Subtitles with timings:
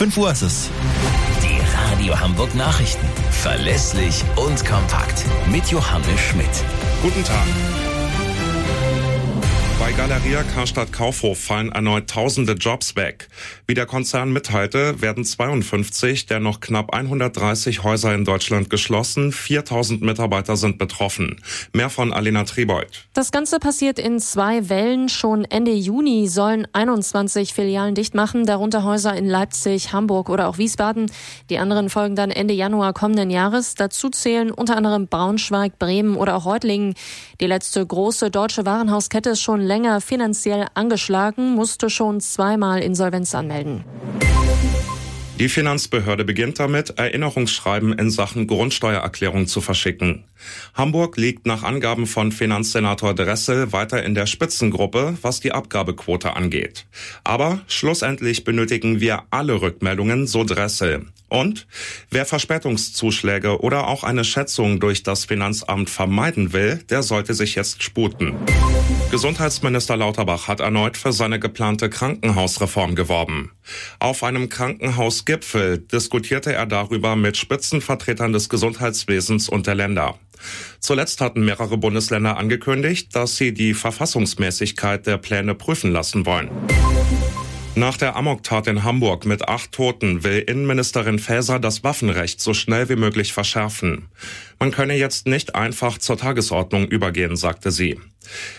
[0.00, 0.70] 5 Uhr ist es.
[1.42, 1.60] Die
[1.92, 3.06] Radio Hamburg Nachrichten.
[3.32, 5.26] Verlässlich und kompakt.
[5.52, 6.48] Mit Johannes Schmidt.
[7.02, 7.89] Guten Tag.
[10.00, 13.28] Galeria Karstadt Kaufhof fallen erneut tausende Jobs weg.
[13.66, 19.30] Wie der Konzern mitteilte, werden 52 der noch knapp 130 Häuser in Deutschland geschlossen.
[19.30, 21.42] 4000 Mitarbeiter sind betroffen.
[21.74, 23.08] Mehr von Alena Tribold.
[23.12, 25.10] Das Ganze passiert in zwei Wellen.
[25.10, 30.56] Schon Ende Juni sollen 21 Filialen dicht machen, darunter Häuser in Leipzig, Hamburg oder auch
[30.56, 31.12] Wiesbaden.
[31.50, 33.74] Die anderen folgen dann Ende Januar kommenden Jahres.
[33.74, 36.94] Dazu zählen unter anderem Braunschweig, Bremen oder auch Reutlingen.
[37.42, 43.84] Die letzte große deutsche Warenhauskette ist schon länger finanziell angeschlagen, musste schon zweimal Insolvenz anmelden.
[45.40, 50.24] Die Finanzbehörde beginnt damit, Erinnerungsschreiben in Sachen Grundsteuererklärung zu verschicken.
[50.74, 56.84] Hamburg liegt nach Angaben von Finanzsenator Dressel weiter in der Spitzengruppe, was die Abgabequote angeht.
[57.24, 61.06] Aber schlussendlich benötigen wir alle Rückmeldungen, so Dressel.
[61.30, 61.66] Und
[62.10, 67.82] wer Verspätungszuschläge oder auch eine Schätzung durch das Finanzamt vermeiden will, der sollte sich jetzt
[67.82, 68.34] sputen.
[69.10, 73.50] Gesundheitsminister Lauterbach hat erneut für seine geplante Krankenhausreform geworben.
[73.98, 80.16] Auf einem Krankenhausgipfel diskutierte er darüber mit Spitzenvertretern des Gesundheitswesens und der Länder.
[80.78, 86.48] Zuletzt hatten mehrere Bundesländer angekündigt, dass sie die Verfassungsmäßigkeit der Pläne prüfen lassen wollen.
[87.80, 92.90] Nach der Amoktat in Hamburg mit acht Toten will Innenministerin Faeser das Waffenrecht so schnell
[92.90, 94.08] wie möglich verschärfen.
[94.58, 97.98] Man könne jetzt nicht einfach zur Tagesordnung übergehen, sagte sie.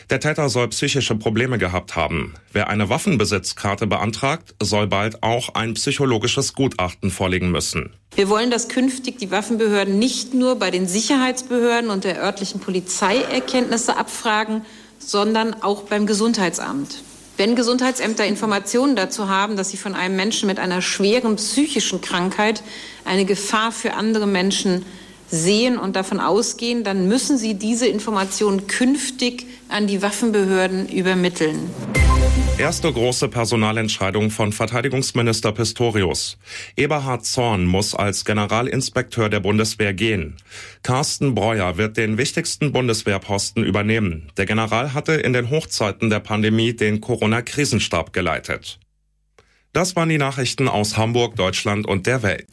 [0.10, 2.34] Der Täter soll psychische Probleme gehabt haben.
[2.52, 7.94] Wer eine Waffenbesitzkarte beantragt, soll bald auch ein psychologisches Gutachten vorlegen müssen.
[8.16, 13.18] Wir wollen, dass künftig die Waffenbehörden nicht nur bei den Sicherheitsbehörden und der örtlichen Polizei
[13.18, 14.66] Erkenntnisse abfragen,
[14.98, 17.04] sondern auch beim Gesundheitsamt.
[17.38, 22.62] Wenn Gesundheitsämter Informationen dazu haben, dass sie von einem Menschen mit einer schweren psychischen Krankheit
[23.06, 24.86] eine Gefahr für andere Menschen
[25.30, 31.70] sehen und davon ausgehen, dann müssen sie diese Informationen künftig an die Waffenbehörden übermitteln.
[32.58, 36.38] Erste große Personalentscheidung von Verteidigungsminister Pistorius.
[36.76, 40.38] Eberhard Zorn muss als Generalinspekteur der Bundeswehr gehen.
[40.84, 44.32] Carsten Breuer wird den wichtigsten Bundeswehrposten übernehmen.
[44.38, 48.80] Der General hatte in den Hochzeiten der Pandemie den Corona-Krisenstab geleitet.
[49.74, 52.48] Das waren die Nachrichten aus Hamburg, Deutschland und der Welt.